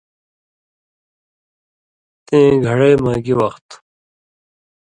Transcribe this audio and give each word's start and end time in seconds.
تِئیں 2.25 2.53
گھڑَئی 2.65 2.95
مہ 3.03 3.13
گی 3.23 3.33
وَخ 3.39 3.55
تُھو؟ 3.67 3.75